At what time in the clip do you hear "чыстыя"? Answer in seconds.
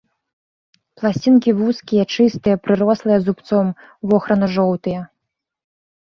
2.15-2.55